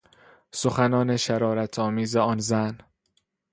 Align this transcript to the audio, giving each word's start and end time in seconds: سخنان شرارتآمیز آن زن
سخنان 0.51 1.17
شرارتآمیز 1.17 2.15
آن 2.15 2.37
زن 2.39 2.77